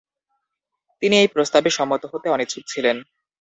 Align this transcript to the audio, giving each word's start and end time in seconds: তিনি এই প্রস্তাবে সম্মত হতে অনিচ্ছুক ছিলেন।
তিনি 1.01 1.15
এই 1.17 1.29
প্রস্তাবে 1.35 1.69
সম্মত 1.69 2.03
হতে 2.13 2.27
অনিচ্ছুক 2.29 2.63
ছিলেন। 2.67 2.97